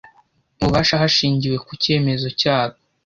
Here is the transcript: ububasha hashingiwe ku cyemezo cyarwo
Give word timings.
ububasha 0.59 0.95
hashingiwe 1.01 1.57
ku 1.65 1.71
cyemezo 1.83 2.27
cyarwo 2.39 2.79